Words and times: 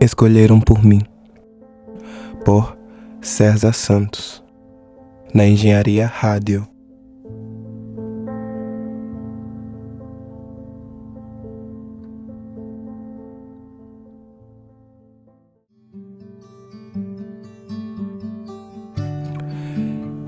Escolheram 0.00 0.58
por 0.58 0.82
mim. 0.82 1.02
Por 2.42 2.74
César 3.20 3.74
Santos. 3.74 4.42
Na 5.34 5.46
Engenharia 5.46 6.06
Rádio. 6.06 6.66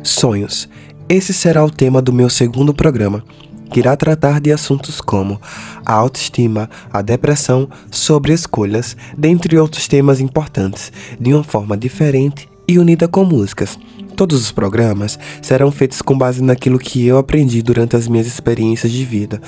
Sonhos. 0.02 0.68
Esse 1.09 1.32
será 1.32 1.64
o 1.64 1.70
tema 1.70 2.02
do 2.02 2.12
meu 2.12 2.29
segundo 2.29 2.75
programa, 2.75 3.25
que 3.73 3.80
irá 3.80 3.96
tratar 3.96 4.41
de 4.41 4.52
assuntos 4.52 5.01
como 5.01 5.41
a 5.84 5.92
autoestima, 5.92 6.69
a 6.92 7.01
depressão, 7.01 7.69
sobre 7.91 8.33
escolhas, 8.33 8.97
dentre 9.16 9.59
outros 9.59 9.88
temas 9.88 10.20
importantes, 10.20 10.92
de 11.19 11.33
uma 11.33 11.42
forma 11.42 11.77
diferente 11.77 12.48
e 12.69 12.78
unida 12.78 13.09
com 13.09 13.24
músicas. 13.24 13.78
Todos 14.14 14.41
os 14.41 14.52
programas 14.52 15.19
serão 15.41 15.73
feitos 15.73 16.02
com 16.02 16.16
base 16.16 16.42
naquilo 16.42 16.78
que 16.78 17.05
eu 17.06 17.16
aprendi 17.16 17.62
durante 17.62 17.97
as 17.97 18.06
minhas 18.06 18.27
experiências 18.27 18.92
de 18.92 19.05
vida. 19.05 19.41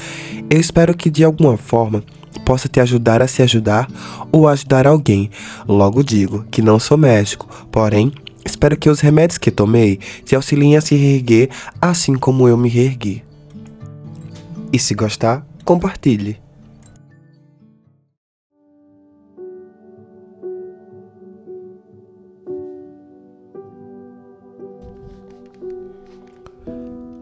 Eu 0.48 0.58
espero 0.58 0.96
que 0.96 1.10
de 1.10 1.22
alguma 1.22 1.56
forma 1.58 2.02
possa 2.46 2.68
te 2.68 2.80
ajudar 2.80 3.22
a 3.22 3.28
se 3.28 3.42
ajudar 3.42 3.88
ou 4.32 4.48
ajudar 4.48 4.86
alguém. 4.86 5.30
Logo 5.68 6.02
digo 6.02 6.44
que 6.50 6.62
não 6.62 6.78
sou 6.78 6.96
médico, 6.96 7.46
porém 7.70 8.10
espero 8.44 8.76
que 8.76 8.88
os 8.88 9.00
remédios 9.00 9.38
que 9.38 9.50
tomei 9.50 9.98
te 10.24 10.34
auxiliem 10.34 10.76
a 10.76 10.80
se 10.80 10.96
reerguer 10.96 11.50
assim 11.80 12.14
como 12.14 12.48
eu 12.48 12.56
me 12.56 12.68
reergui. 12.68 13.22
E 14.74 14.78
se 14.80 14.92
gostar, 14.92 15.46
compartilhe. 15.64 16.36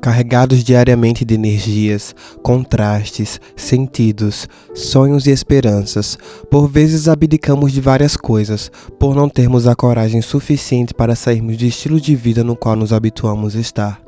Carregados 0.00 0.64
diariamente 0.64 1.26
de 1.26 1.34
energias, 1.34 2.14
contrastes, 2.42 3.38
sentidos, 3.54 4.48
sonhos 4.74 5.26
e 5.26 5.30
esperanças, 5.30 6.16
por 6.50 6.66
vezes 6.66 7.06
abdicamos 7.06 7.70
de 7.70 7.82
várias 7.82 8.16
coisas, 8.16 8.72
por 8.98 9.14
não 9.14 9.28
termos 9.28 9.66
a 9.66 9.76
coragem 9.76 10.22
suficiente 10.22 10.94
para 10.94 11.14
sairmos 11.14 11.58
do 11.58 11.66
estilo 11.66 12.00
de 12.00 12.16
vida 12.16 12.42
no 12.42 12.56
qual 12.56 12.76
nos 12.76 12.94
habituamos 12.94 13.54
a 13.54 13.60
estar 13.60 14.02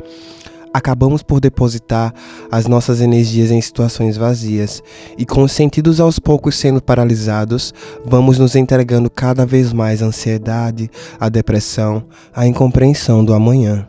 acabamos 0.75 1.22
por 1.22 1.39
depositar 1.39 2.12
as 2.50 2.67
nossas 2.67 3.00
energias 3.00 3.53
em 3.53 3.61
situações 3.61 4.17
vazias 4.17 4.83
e, 5.17 5.25
com 5.25 5.44
os 5.44 5.53
sentidos 5.53 6.00
aos 6.00 6.19
poucos 6.19 6.56
sendo 6.56 6.83
paralisados, 6.83 7.72
vamos 8.05 8.41
nos 8.41 8.56
entregando 8.56 9.08
cada 9.08 9.47
vez 9.47 9.72
mais 9.72 10.02
à 10.02 10.06
ansiedade, 10.06 10.91
à 11.20 11.28
depressão, 11.28 12.02
à 12.34 12.45
incompreensão 12.45 13.25
do 13.25 13.33
amanhã. 13.33 13.86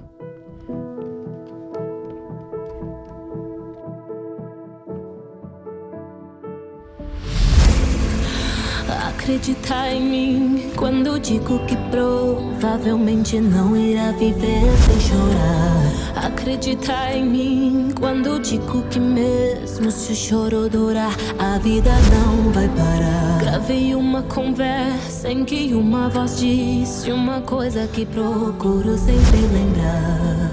Acreditar 9.26 9.92
em 9.92 10.02
mim 10.04 10.72
quando 10.76 11.20
digo 11.20 11.58
que 11.66 11.76
provavelmente 11.90 13.40
não 13.40 13.76
irá 13.76 14.12
viver 14.12 14.62
sem 14.86 15.00
chorar. 15.00 16.28
Acreditar 16.28 17.12
em 17.12 17.26
mim 17.26 17.90
quando 18.00 18.40
digo 18.40 18.84
que 18.84 19.00
mesmo 19.00 19.90
se 19.90 20.14
o 20.14 20.16
choro 20.16 20.70
durar, 20.70 21.12
a 21.40 21.58
vida 21.58 21.90
não 22.14 22.52
vai 22.52 22.70
parar. 22.70 23.40
Gravei 23.40 23.96
uma 23.96 24.22
conversa 24.22 25.32
em 25.32 25.44
que 25.44 25.74
uma 25.74 26.08
voz 26.08 26.38
disse 26.38 27.12
uma 27.12 27.42
coisa 27.42 27.88
que 27.88 28.06
procuro 28.06 28.96
sempre 28.96 29.40
lembrar. 29.52 30.52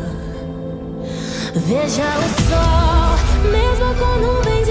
Veja 1.53 2.05
o 2.05 2.29
sol, 2.49 3.51
mesmo 3.53 3.95
com 3.97 4.19
nuvens 4.19 4.62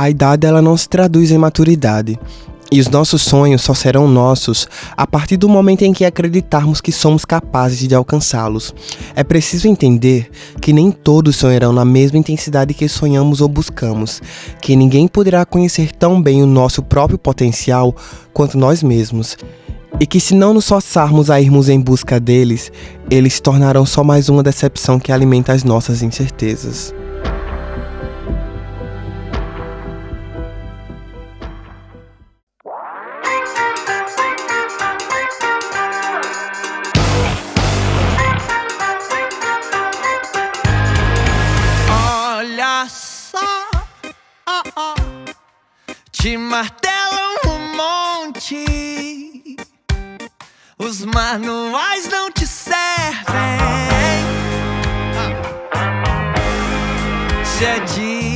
A 0.00 0.08
idade 0.08 0.46
ela 0.46 0.62
não 0.62 0.76
se 0.76 0.88
traduz 0.88 1.32
em 1.32 1.38
maturidade. 1.38 2.16
E 2.70 2.78
os 2.78 2.86
nossos 2.86 3.20
sonhos 3.20 3.62
só 3.62 3.74
serão 3.74 4.06
nossos 4.06 4.68
a 4.96 5.04
partir 5.08 5.36
do 5.36 5.48
momento 5.48 5.82
em 5.82 5.92
que 5.92 6.04
acreditarmos 6.04 6.80
que 6.80 6.92
somos 6.92 7.24
capazes 7.24 7.80
de 7.80 7.96
alcançá-los. 7.96 8.72
É 9.16 9.24
preciso 9.24 9.66
entender 9.66 10.30
que 10.62 10.72
nem 10.72 10.92
todos 10.92 11.34
sonharão 11.34 11.72
na 11.72 11.84
mesma 11.84 12.16
intensidade 12.16 12.74
que 12.74 12.88
sonhamos 12.88 13.40
ou 13.40 13.48
buscamos, 13.48 14.22
que 14.62 14.76
ninguém 14.76 15.08
poderá 15.08 15.44
conhecer 15.44 15.90
tão 15.90 16.22
bem 16.22 16.44
o 16.44 16.46
nosso 16.46 16.80
próprio 16.80 17.18
potencial 17.18 17.92
quanto 18.32 18.56
nós 18.56 18.84
mesmos. 18.84 19.36
E 19.98 20.06
que 20.06 20.20
se 20.20 20.32
não 20.32 20.54
nos 20.54 20.68
forçarmos 20.68 21.28
a 21.28 21.40
irmos 21.40 21.68
em 21.68 21.80
busca 21.80 22.20
deles, 22.20 22.70
eles 23.10 23.34
se 23.34 23.42
tornarão 23.42 23.84
só 23.84 24.04
mais 24.04 24.28
uma 24.28 24.44
decepção 24.44 25.00
que 25.00 25.10
alimenta 25.10 25.52
as 25.52 25.64
nossas 25.64 26.04
incertezas. 26.04 26.94
Te 46.28 46.36
martelam 46.36 47.36
um 47.46 47.58
monte. 47.74 49.56
Os 50.78 51.02
manuais 51.06 52.06
não 52.10 52.30
te 52.30 52.46
servem. 52.46 52.76
Se 57.42 57.64
é 57.64 57.80
dia 57.80 58.27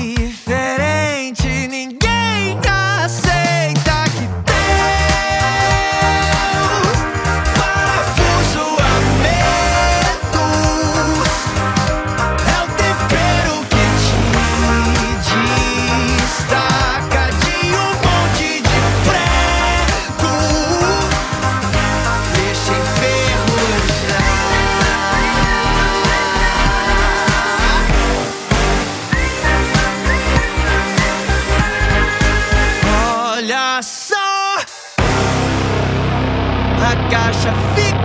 caixa. 37.22 37.52
Fica 37.74 38.01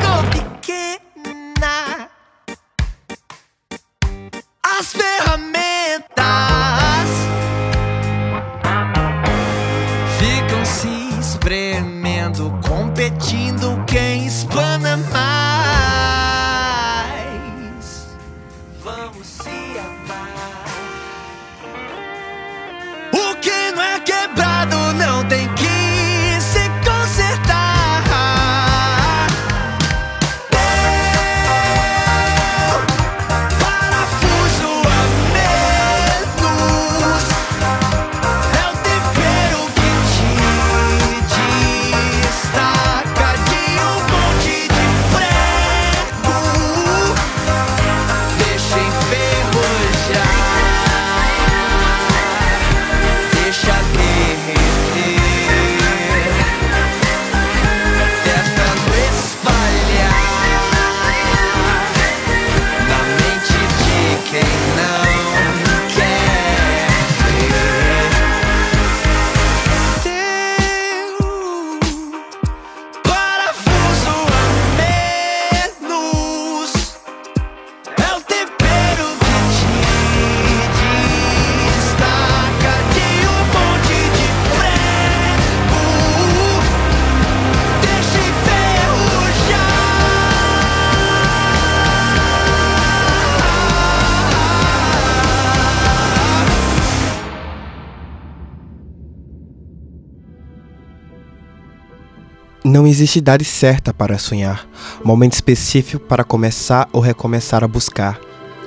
Não 102.88 102.92
existe 102.94 103.20
idade 103.20 103.44
certa 103.44 103.94
para 103.94 104.18
sonhar, 104.18 104.66
momento 105.04 105.34
específico 105.34 106.06
para 106.06 106.24
começar 106.24 106.88
ou 106.94 107.02
recomeçar 107.02 107.62
a 107.62 107.68
buscar, 107.68 108.18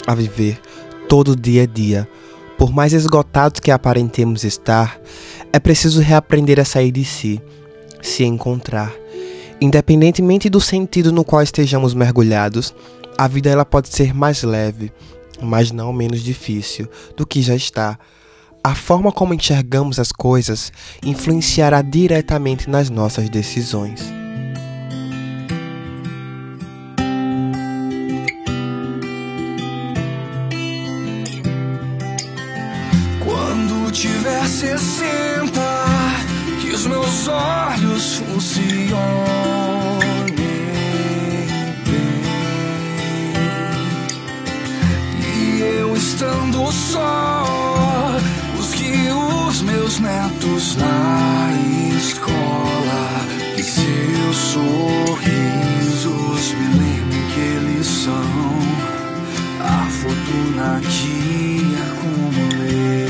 a 0.06 0.14
viver, 0.14 0.60
todo 1.08 1.34
dia 1.34 1.62
a 1.62 1.66
dia. 1.66 2.06
Por 2.58 2.70
mais 2.70 2.92
esgotados 2.92 3.60
que 3.60 3.70
aparentemos 3.70 4.44
estar, 4.44 5.00
é 5.50 5.58
preciso 5.58 6.02
reaprender 6.02 6.60
a 6.60 6.66
sair 6.66 6.92
de 6.92 7.02
si, 7.02 7.40
se 8.02 8.22
encontrar. 8.22 8.92
Independentemente 9.58 10.50
do 10.50 10.60
sentido 10.60 11.10
no 11.12 11.24
qual 11.24 11.40
estejamos 11.40 11.94
mergulhados, 11.94 12.74
a 13.16 13.26
vida 13.26 13.48
ela 13.48 13.64
pode 13.64 13.88
ser 13.88 14.12
mais 14.12 14.42
leve, 14.42 14.92
mas 15.40 15.72
não 15.72 15.94
menos 15.94 16.22
difícil 16.22 16.86
do 17.16 17.26
que 17.26 17.40
já 17.40 17.56
está. 17.56 17.98
A 18.62 18.74
forma 18.74 19.10
como 19.10 19.32
enxergamos 19.32 19.98
as 19.98 20.12
coisas 20.12 20.70
influenciará 21.02 21.80
diretamente 21.80 22.68
nas 22.68 22.90
nossas 22.90 23.30
decisões. 23.30 24.02
Quando 33.24 33.90
tiver 33.92 34.46
sessenta, 34.46 35.86
que 36.60 36.70
os 36.74 36.86
meus 36.86 37.28
olhos 37.28 38.16
funcionem 38.16 38.90
bem, 40.36 41.48
e 45.18 45.62
eu 45.62 45.96
estando 45.96 46.70
só 46.70 47.29
netos 50.60 50.76
na 50.76 51.50
escola. 51.96 53.26
Que 53.56 53.62
seus 53.62 54.36
sorrisos 54.36 55.32
me 56.54 56.66
lembrem 56.78 57.22
que 57.34 57.40
eles 57.40 57.86
são 57.86 58.12
a 59.60 59.86
fortuna 59.90 60.80
que 60.82 61.76
acumulei. 61.90 63.08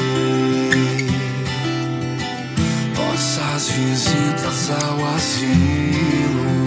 Nossas 2.97 3.69
visitas 3.71 4.71
ao 4.71 4.99
asilo 5.15 6.61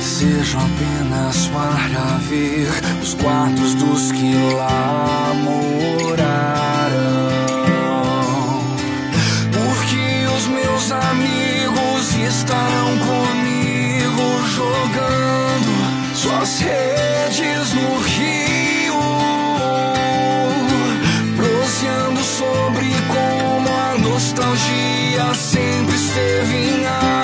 sejam 0.00 0.60
apenas 0.60 1.46
para 1.48 2.18
ver 2.28 2.68
os 3.02 3.14
quartos 3.14 3.74
dos 3.74 4.12
que 4.12 4.34
lá 4.54 5.32
moraram. 5.42 7.39
meus 10.90 11.04
amigos 11.04 12.14
estarão 12.16 12.98
comigo 12.98 14.46
jogando 14.56 16.16
suas 16.16 16.58
redes 16.58 17.74
no 17.74 17.98
rio, 17.98 19.00
prosseando 21.36 22.20
sobre 22.20 22.90
como 23.06 23.68
a 23.68 23.98
nostalgia 23.98 25.32
sempre 25.34 25.94
esteve 25.94 26.56
em 26.56 26.86
ar. 26.86 27.19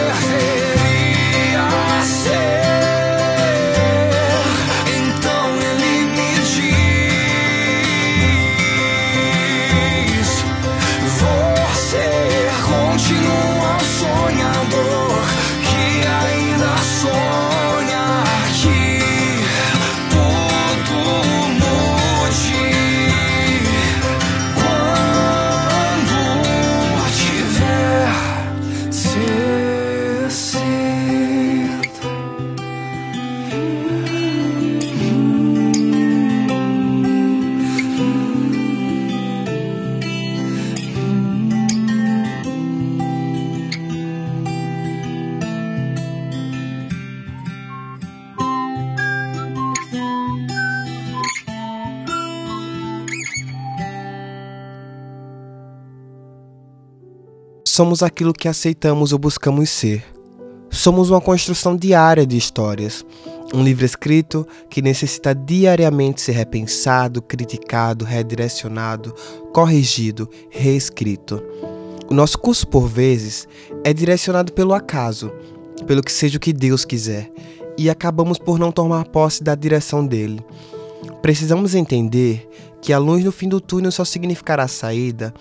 Somos 57.78 58.02
aquilo 58.02 58.32
que 58.32 58.48
aceitamos 58.48 59.12
ou 59.12 59.20
buscamos 59.20 59.70
ser. 59.70 60.04
Somos 60.68 61.10
uma 61.10 61.20
construção 61.20 61.76
diária 61.76 62.26
de 62.26 62.36
histórias. 62.36 63.06
Um 63.54 63.62
livro 63.62 63.86
escrito 63.86 64.44
que 64.68 64.82
necessita 64.82 65.32
diariamente 65.32 66.20
ser 66.20 66.32
repensado, 66.32 67.22
criticado, 67.22 68.04
redirecionado, 68.04 69.14
corrigido, 69.54 70.28
reescrito. 70.50 71.40
O 72.10 72.14
nosso 72.14 72.36
curso, 72.40 72.66
por 72.66 72.88
vezes, 72.88 73.46
é 73.84 73.92
direcionado 73.92 74.52
pelo 74.52 74.74
acaso, 74.74 75.30
pelo 75.86 76.02
que 76.02 76.10
seja 76.10 76.36
o 76.36 76.40
que 76.40 76.52
Deus 76.52 76.84
quiser, 76.84 77.30
e 77.78 77.88
acabamos 77.88 78.40
por 78.40 78.58
não 78.58 78.72
tomar 78.72 79.04
posse 79.04 79.40
da 79.40 79.54
direção 79.54 80.04
dele. 80.04 80.44
Precisamos 81.22 81.76
entender 81.76 82.48
que 82.82 82.92
a 82.92 82.98
luz 82.98 83.24
no 83.24 83.30
fim 83.30 83.48
do 83.48 83.60
túnel 83.60 83.92
só 83.92 84.04
significará 84.04 84.66
saída 84.66 85.32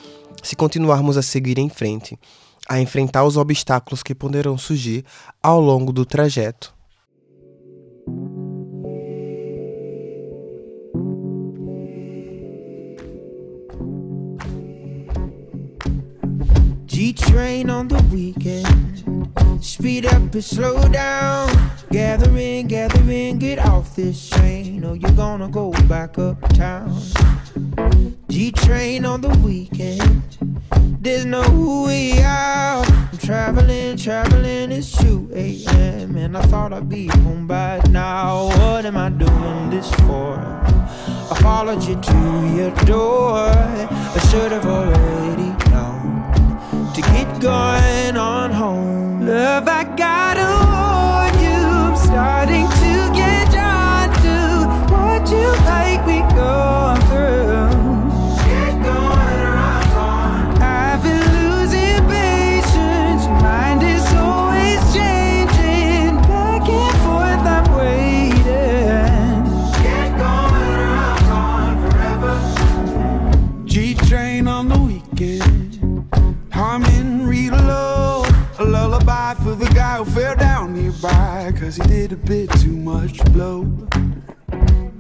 se 0.44 0.56
continuarmos 0.56 1.18
a 1.18 1.22
seguir 1.22 1.58
em 1.58 1.70
frente, 1.70 2.18
a 2.68 2.80
enfrentar 2.80 3.24
os 3.24 3.38
obstáculos 3.38 4.04
que 4.04 4.16
poderão 4.16 4.58
surgir 4.58 5.06
ao 5.42 5.60
longo 5.60 5.92
do 5.92 6.06
trajeto. 6.06 6.74
G-train 16.88 17.70
on 17.70 17.88
the 17.88 18.02
weekend. 18.12 19.04
Speed 19.62 20.06
up 20.06 20.34
and 20.34 20.42
slow 20.42 20.88
down. 20.90 21.48
Get 21.92 23.60
off 23.60 23.96
this 23.96 24.30
train, 24.30 24.84
or 24.84 24.96
you're 24.96 25.12
gonna 25.12 25.48
go 25.48 25.72
back 25.88 26.18
uptown. 26.18 27.00
G 28.38 28.52
train 28.52 29.04
on 29.04 29.22
the 29.22 29.36
weekend. 29.44 30.38
There's 31.02 31.26
no 31.26 31.42
way 31.88 32.22
out. 32.22 32.88
I'm 32.88 33.18
traveling, 33.18 33.98
traveling. 33.98 34.72
It's 34.72 34.96
2 35.02 35.32
a.m. 35.34 36.16
And 36.16 36.38
I 36.38 36.44
thought 36.44 36.72
I'd 36.72 36.88
be 36.88 37.08
home 37.08 37.48
by 37.48 37.82
now. 37.90 38.46
What 38.50 38.86
am 38.86 38.96
I 38.96 39.10
doing 39.10 39.72
this 39.72 39.90
for? 40.06 40.36
I 40.38 41.40
followed 41.42 41.82
you 41.86 41.96
to 42.00 42.54
your 42.56 42.70
door. 42.86 43.50
I 43.50 44.20
should 44.30 44.52
have 44.52 44.68
already 44.68 45.52
known 45.72 46.94
to 46.94 47.02
get 47.02 47.42
going 47.42 48.18
on 48.18 48.52
home. 48.52 49.26
Love, 49.26 49.68
I 49.68 49.84
gotta 49.84 50.27
cause 81.68 81.76
he 81.76 81.84
did 81.84 82.14
a 82.14 82.16
bit 82.16 82.50
too 82.62 82.78
much 82.78 83.22
blow. 83.34 83.66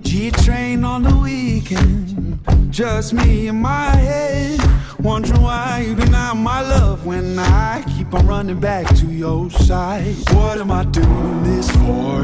G 0.02 0.32
train 0.32 0.84
on 0.84 1.04
the 1.04 1.16
weekend, 1.16 2.42
just 2.70 3.14
me 3.14 3.48
in 3.48 3.62
my 3.62 3.96
head. 3.96 4.60
Wondering 5.00 5.42
why 5.42 5.86
you 5.88 5.96
deny 5.96 6.34
my 6.34 6.60
love 6.60 7.06
when 7.06 7.40
I 7.40 7.86
keep 7.96 8.14
on 8.14 8.28
running 8.28 8.60
back 8.60 8.86
to 8.98 9.06
your 9.06 9.50
side. 9.50 10.14
What 10.34 10.60
am 10.60 10.72
I 10.72 10.84
doing 10.84 11.44
this 11.44 11.72
for? 11.72 12.20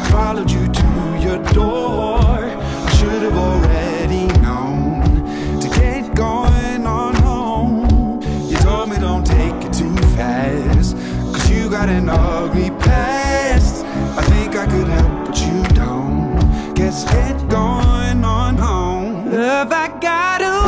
I 0.00 0.08
followed 0.10 0.50
you 0.50 0.66
to 0.66 1.18
your 1.20 1.38
door. 1.52 2.18
I 2.18 2.90
should 2.96 3.22
have 3.26 3.36
already 3.36 4.26
known 4.40 5.60
to 5.60 5.68
get 5.68 6.14
going 6.14 6.86
on 6.86 7.14
home. 7.16 8.22
You 8.48 8.56
told 8.56 8.88
me 8.88 8.96
don't 8.96 9.26
take 9.26 9.56
it 9.66 9.74
too 9.74 9.94
fast, 10.16 10.96
cause 11.34 11.50
you 11.50 11.68
got 11.68 11.90
an 11.90 12.08
ugly 12.08 12.70
past. 12.70 13.19
I 14.60 14.66
could 14.66 14.88
help, 14.88 15.26
but 15.26 15.40
you 15.40 15.62
don't. 15.74 16.74
Guess 16.74 17.04
going 17.44 18.22
on 18.22 18.58
home. 18.58 19.32
I 19.72 19.88
gotta 20.02 20.59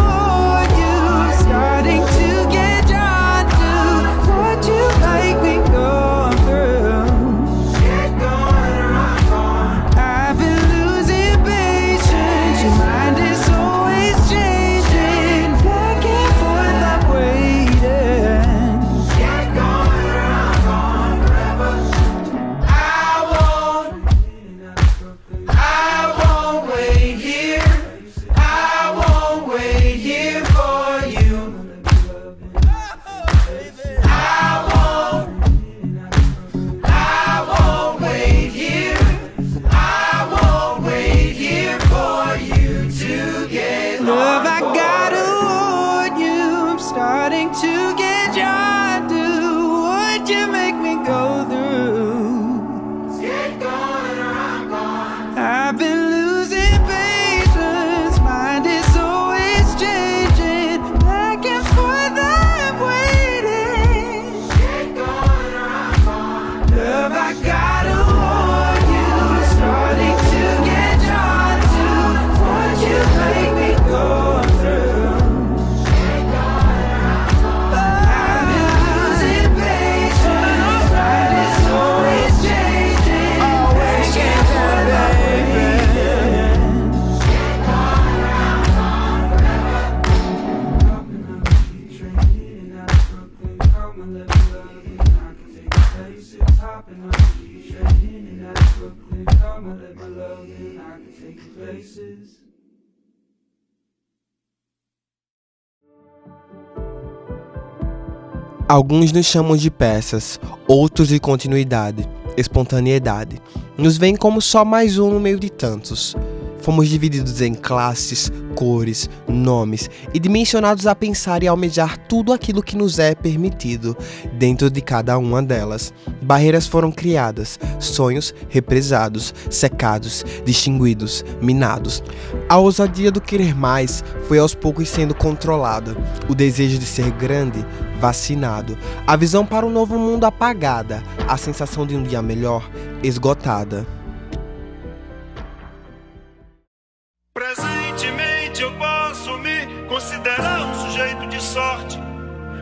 Alguns 108.73 109.13
nos 109.13 109.27
chamam 109.27 109.55
de 109.55 109.71
peças, 109.71 110.41
outros 110.67 111.09
de 111.09 111.21
continuidade, 111.21 112.09
espontaneidade. 112.39 113.37
Nos 113.77 113.99
veem 113.99 114.17
como 114.17 114.41
só 114.41 114.65
mais 114.65 114.99
um 114.99 115.11
no 115.11 115.21
meio 115.21 115.39
de 115.39 115.51
tantos. 115.51 116.17
Fomos 116.63 116.89
divididos 116.89 117.41
em 117.41 117.55
classes, 117.55 118.31
cores, 118.55 119.11
nomes 119.27 119.91
e 120.15 120.21
dimensionados 120.21 120.87
a 120.87 120.95
pensar 120.95 121.43
e 121.43 121.49
almejar 121.49 121.99
tudo 121.99 122.33
aquilo 122.33 122.63
que 122.63 122.77
nos 122.77 123.01
é 123.01 123.15
permitido 123.15 123.97
dentro 124.35 124.71
de 124.71 124.81
cada 124.81 125.19
uma 125.19 125.43
delas. 125.43 125.93
Barreiras 126.23 126.69
foram 126.69 126.93
criadas, 126.93 127.59
sonhos 127.81 128.33
represados, 128.49 129.35
secados, 129.51 130.25
distinguidos, 130.45 131.25
minados. 131.41 132.03
A 132.49 132.59
ousadia 132.59 133.11
do 133.11 133.21
querer 133.21 133.57
mais 133.57 134.05
foi 134.29 134.39
aos 134.39 134.55
poucos 134.55 134.89
sendo 134.89 135.15
controlada, 135.17 135.97
o 136.29 136.35
desejo 136.35 136.79
de 136.79 136.87
ser 136.87 137.11
grande 137.11 137.65
vacinado, 138.01 138.77
a 139.07 139.17
visão 139.17 139.45
para 139.45 139.67
um 139.67 139.71
novo 139.71 139.99
mundo 139.99 140.25
apagada, 140.25 141.03
a 141.27 141.37
sensação 141.37 141.87
de 141.87 141.97
um 141.97 142.03
dia 142.03 142.23
melhor 142.23 142.69
esgotada. 143.03 143.87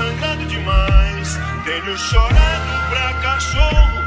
Tenho 0.00 0.12
sangrado 0.12 0.46
demais, 0.46 1.38
tenho 1.64 1.98
chorado 1.98 2.88
pra 2.88 3.12
cachorro. 3.20 4.00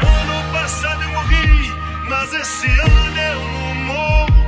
Ano 0.00 0.52
passado 0.52 1.02
eu 1.02 1.10
morri, 1.10 1.74
mas 2.08 2.32
esse 2.32 2.66
ano 2.66 3.18
eu 3.18 3.40
não 3.52 3.74
morro. 3.84 4.46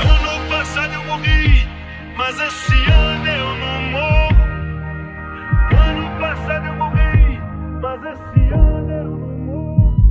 Ano 0.00 0.48
passado 0.50 0.94
eu 0.94 1.04
morri, 1.04 1.68
mas 2.16 2.40
esse 2.40 2.74
ano 2.90 3.28
eu 3.28 3.56
não 3.58 3.82
morro. 3.92 4.42
Ano 5.70 6.20
passado 6.20 6.66
eu 6.66 6.74
morri, 6.74 7.40
mas 7.80 8.02
esse 8.02 8.52
ano 8.52 8.90
eu 8.90 9.04
não 9.04 9.38
morro. 9.46 10.02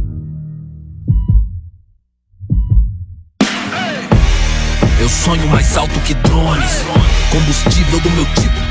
Eu 5.01 5.09
sonho 5.09 5.47
mais 5.49 5.75
alto 5.75 5.99
que 5.99 6.13
drones. 6.13 6.85
Combustível 7.31 7.99
do 8.01 8.09
meu 8.11 8.25
tipo, 8.25 8.70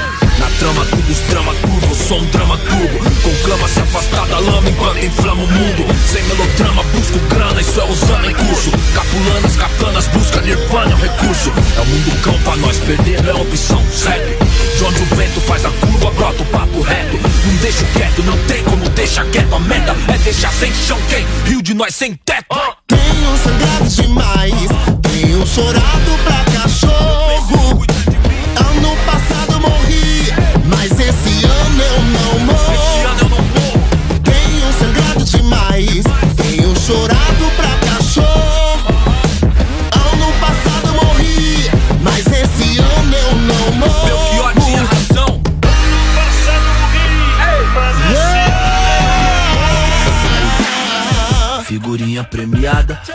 Trama, 0.61 0.85
tudo 0.85 1.11
os 1.11 1.19
drama 1.21 1.55
curvo, 1.55 1.95
sou 1.95 2.19
um 2.19 2.25
drama 2.25 2.55
turbo. 2.55 2.99
Conclama 3.23 3.67
se 3.67 3.79
afastar 3.79 4.27
da 4.27 4.37
lama 4.37 4.69
enquanto 4.69 5.03
inflama 5.03 5.41
o 5.41 5.47
mundo. 5.47 5.85
Sem 6.05 6.23
melodrama, 6.25 6.83
busco 6.83 7.17
grana, 7.33 7.59
isso 7.59 7.81
é 7.81 7.85
usando 7.85 8.29
em 8.29 8.35
curso. 8.35 8.69
Capulanas, 8.93 9.55
katanas, 9.55 10.07
busca 10.09 10.39
nirvana, 10.41 10.91
é 10.91 10.95
um 10.95 10.99
recurso. 10.99 11.51
É 11.75 11.81
o 11.81 11.85
mundo 11.87 12.21
cão 12.21 12.39
pra 12.43 12.55
nós, 12.57 12.77
perder 12.77 13.23
não 13.23 13.31
é 13.31 13.41
opção, 13.41 13.83
segue. 13.91 14.37
De 14.77 14.83
onde 14.83 15.01
o 15.01 15.15
vento 15.15 15.41
faz 15.41 15.65
a 15.65 15.71
curva, 15.71 16.11
brota 16.11 16.43
o 16.43 16.45
papo 16.45 16.81
reto. 16.81 17.17
Não 17.17 17.55
deixo 17.55 17.83
quieto, 17.95 18.21
não 18.21 18.37
tem 18.45 18.63
como 18.65 18.87
deixar 18.89 19.25
quieto. 19.31 19.55
A 19.55 19.59
meta 19.59 19.95
é 20.13 20.17
deixar 20.19 20.53
sem 20.53 20.71
chão 20.75 20.99
quem? 21.09 21.25
Rio 21.47 21.63
de 21.63 21.73
nós 21.73 21.95
sem 21.95 22.13
teto. 22.23 22.45
Tenho 22.85 23.37
sangrado 23.43 23.89
demais, 23.89 24.53
tenho 25.01 25.47
chorado 25.47 26.19
pra 26.23 26.50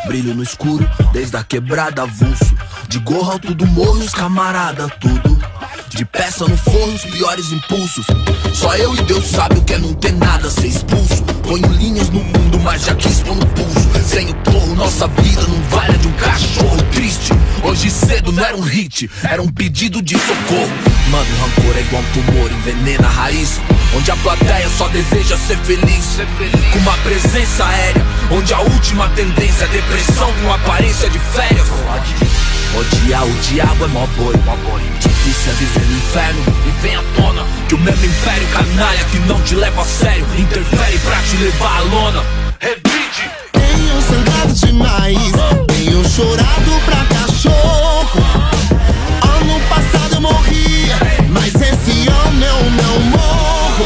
brilho 0.06 0.34
no 0.34 0.42
escuro, 0.42 0.88
desde 1.12 1.36
a 1.36 1.44
quebrada 1.44 2.02
avulso. 2.02 2.56
De 2.88 2.98
gorro 2.98 3.32
alto 3.32 3.54
do 3.54 3.66
morro, 3.66 4.00
os 4.00 4.12
camarada, 4.12 4.88
tudo. 5.00 5.38
De 5.88 6.04
peça 6.04 6.46
no 6.46 6.56
forno, 6.56 6.94
os 6.94 7.04
piores 7.04 7.52
impulsos. 7.52 8.06
Só 8.52 8.76
eu 8.76 8.94
e 8.94 9.02
Deus 9.02 9.24
sabe 9.24 9.58
o 9.58 9.62
que 9.62 9.74
é 9.74 9.78
não 9.78 9.94
ter 9.94 10.12
nada, 10.12 10.50
ser 10.50 10.66
expulso. 10.66 11.22
Ponho 11.44 11.68
linhas 11.74 12.10
no 12.10 12.24
mundo, 12.24 12.58
mas 12.60 12.82
já 12.82 12.94
quis 12.96 13.20
pôr 13.20 13.36
no 13.36 13.46
pulso. 13.46 14.04
Sem 14.04 14.30
o 14.30 14.34
torro, 14.42 14.74
nossa 14.74 15.06
vida 15.06 15.42
não 15.42 15.62
vale 15.70 15.96
de 15.98 16.08
um 16.08 16.12
cachorro. 16.12 16.65
Hoje 17.66 17.90
cedo 17.90 18.30
não 18.30 18.44
era 18.44 18.56
um 18.56 18.60
hit, 18.60 19.10
era 19.24 19.42
um 19.42 19.48
pedido 19.48 20.00
de 20.00 20.16
socorro. 20.16 20.70
Mano, 21.10 21.26
rancor 21.40 21.76
é 21.76 21.80
igual 21.80 22.00
um 22.00 22.12
tumor, 22.12 22.52
envenena 22.52 23.08
a 23.08 23.10
raiz. 23.10 23.60
Onde 23.92 24.08
a 24.08 24.16
plateia 24.18 24.68
só 24.68 24.86
deseja 24.86 25.36
ser 25.36 25.56
feliz. 25.58 26.16
Com 26.72 26.78
uma 26.78 26.96
presença 26.98 27.64
aérea, 27.64 28.06
onde 28.30 28.54
a 28.54 28.60
última 28.60 29.08
tendência 29.10 29.64
é 29.64 29.68
depressão 29.68 30.32
com 30.40 30.52
aparência 30.52 31.10
de 31.10 31.18
férias. 31.18 31.66
Odiar 32.78 33.26
o 33.26 33.32
diabo 33.40 33.84
é 33.84 33.88
mó 33.88 34.06
boi. 34.16 34.34
Difícil 35.00 35.50
é 35.50 35.54
viver 35.56 35.86
no 35.86 35.96
inferno 35.96 36.44
e 36.66 36.82
vem 36.82 36.94
à 36.94 37.02
tona 37.16 37.44
que 37.68 37.74
o 37.74 37.78
mesmo 37.78 38.04
império 38.04 38.48
canalha 38.48 39.04
que 39.10 39.18
não 39.20 39.42
te 39.42 39.56
leva 39.56 39.82
a 39.82 39.84
sério 39.84 40.24
interfere 40.38 40.98
pra 41.00 41.16
te 41.22 41.36
levar 41.36 41.78
à 41.78 41.80
lona. 41.80 42.24
Revide. 42.60 43.30
Tenho 43.52 44.02
sangrado 44.02 44.54
demais, 44.54 45.18
tenho 45.66 46.08
chorado 46.08 46.80
pra 46.84 47.15
cachorro. 47.46 48.22
Ano 49.22 49.60
passado 49.68 50.14
eu 50.14 50.20
morria, 50.20 50.96
mas 51.30 51.54
esse 51.54 52.08
ano 52.08 52.44
eu 52.44 52.70
não 52.70 53.00
morro. 53.10 53.84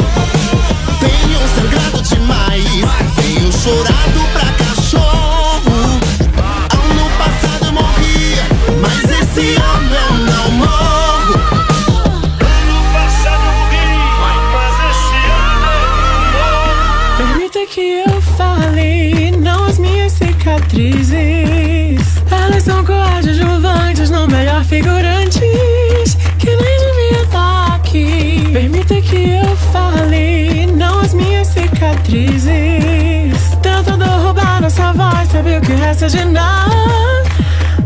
Tenho 1.00 1.40
sangrado 1.54 2.02
demais, 2.02 2.84
tenho 3.16 3.52
chorado 3.52 4.20
pra 4.32 4.52
cachorro. 4.64 6.00
Ano 6.72 7.10
passado 7.18 7.66
eu 7.66 7.72
morria, 7.72 8.44
mas 8.80 9.04
esse 9.04 9.54
ano 9.56 9.94
eu 9.94 10.12
não 10.26 10.50
morro. 10.52 11.34
Ano 12.40 12.78
passado 12.92 13.44
eu 13.46 13.52
morri, 13.58 13.86
mas 14.20 14.74
esse 14.90 15.18
ano 15.38 15.68
eu 17.18 17.26
Permita 17.26 17.66
que 17.66 17.86
eu 18.06 18.20
fale, 18.36 19.30
não 19.38 19.64
as 19.64 19.78
minhas 19.78 20.12
cicatrizes. 20.12 21.19
Tentando 33.62 34.04
roubar 34.04 34.60
nossa 34.60 34.92
voz, 34.92 35.26
sabe 35.30 35.56
o 35.56 35.60
que 35.62 35.72
resta 35.72 36.06
de 36.06 36.22
nós? 36.26 37.26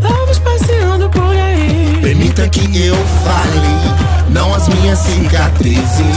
Lobos 0.02 0.40
passeando 0.40 1.08
por 1.08 1.36
aí. 1.36 1.98
Permita 2.02 2.48
que 2.48 2.84
eu 2.84 2.96
fale, 3.24 4.30
não 4.30 4.52
as 4.52 4.68
minhas 4.68 4.98
cicatrizes. 4.98 6.16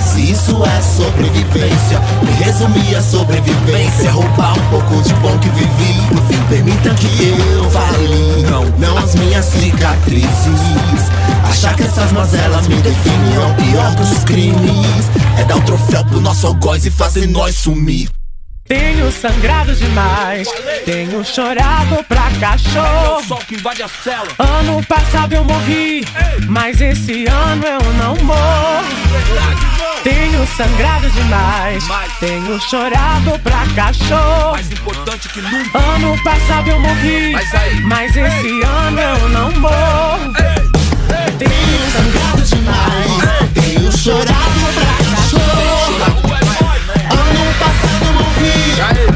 Se 0.00 0.32
isso 0.32 0.60
é 0.64 0.82
sobrevivência, 0.82 2.00
me 2.22 2.32
resumir 2.44 2.96
a 2.96 3.00
sobrevivência. 3.00 4.10
Roubar 4.10 4.58
um 4.58 4.70
pouco 4.70 5.02
de 5.02 5.14
bom 5.14 5.38
que 5.38 5.48
vivi. 5.50 6.14
No 6.14 6.22
fim, 6.22 6.42
permita 6.48 6.90
que 6.94 7.28
eu 7.28 7.70
fale, 7.70 8.42
não, 8.50 8.64
não 8.78 8.98
as 8.98 9.14
minhas 9.14 9.44
cicatrizes. 9.44 10.75
Que 11.76 11.82
essas 11.82 12.12
mazelas 12.12 12.66
me 12.68 12.76
definem 12.76 13.34
é 13.34 13.46
o 13.46 13.54
pior 13.54 13.94
dos 13.94 14.24
crimes. 14.24 15.10
É 15.38 15.44
dar 15.44 15.56
o 15.56 15.60
troféu 15.62 16.04
pro 16.04 16.20
nosso 16.20 16.46
algoz 16.46 16.86
e 16.86 16.90
fazer 16.90 17.26
nós 17.26 17.54
sumir. 17.56 18.08
Tenho 18.66 19.12
sangrado 19.12 19.72
demais, 19.76 20.48
tenho 20.84 21.24
chorado 21.24 22.02
pra 22.08 22.28
cachorro. 22.40 23.22
Sol 23.24 23.38
que 23.46 23.54
invade 23.54 23.82
a 23.82 23.88
cela. 23.88 24.26
Ano 24.38 24.84
passado 24.86 25.34
eu 25.34 25.44
morri, 25.44 26.04
mas 26.48 26.80
esse 26.80 27.26
ano 27.26 27.64
eu 27.64 27.92
não 27.92 28.16
morro. 28.24 28.84
Tenho 30.02 30.44
sangrado 30.56 31.08
demais, 31.10 31.84
tenho 32.18 32.60
chorado 32.60 33.38
pra 33.38 33.66
cachorro. 33.76 34.52
Mais 34.52 34.72
importante 34.72 35.28
que 35.28 35.40
nunca. 35.40 35.78
Ano 35.78 36.24
passado 36.24 36.68
eu 36.68 36.80
morri, 36.80 37.32
Mas 37.32 37.48
mas 37.84 38.16
esse 38.16 38.62
ano 38.64 39.00
eu 39.00 39.28
não 39.28 39.52
morro. 39.60 40.65
Tenho 41.38 41.90
sangrado 41.90 42.42
demais, 42.42 43.12
tenho 43.54 43.92
chorado 43.96 44.60
pra 44.74 44.94
cachorro. 45.16 45.96
Ano 47.10 47.44
passado 47.58 48.06
morri, 48.14 48.58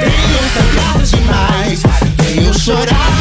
Tenho 0.00 0.42
sangrado 0.54 1.02
demais, 1.04 1.82
tenho 2.18 2.52
chorado 2.58 3.11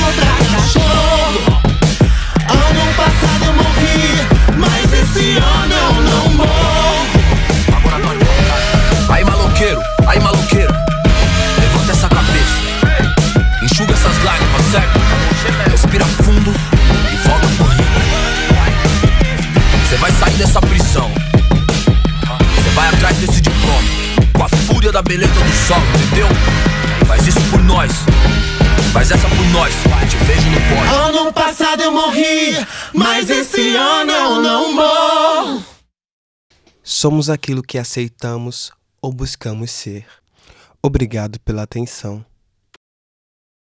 Somos 37.02 37.32
aquilo 37.32 37.64
que 37.64 37.80
aceitamos 37.80 38.72
ou 39.02 39.12
buscamos 39.12 39.72
ser. 39.72 40.06
Obrigado 40.84 41.40
pela 41.40 41.64
atenção. 41.64 42.24